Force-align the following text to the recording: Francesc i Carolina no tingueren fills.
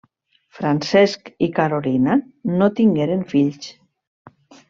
Francesc 0.59 1.29
i 1.47 1.49
Carolina 1.59 2.15
no 2.61 2.71
tingueren 2.79 3.23
fills. 3.35 3.71